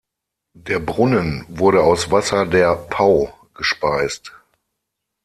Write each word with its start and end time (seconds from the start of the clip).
Der 0.57 0.79
Brunnen 0.79 1.45
wurde 1.47 1.83
aus 1.83 2.09
Wasser 2.09 2.47
der 2.47 2.73
Pau 2.75 3.31
gespeist. 3.53 4.31